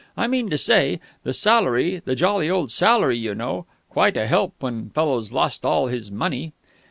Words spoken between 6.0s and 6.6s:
money!"